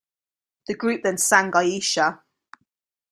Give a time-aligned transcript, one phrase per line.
[0.65, 2.21] The group then sang "Iesha".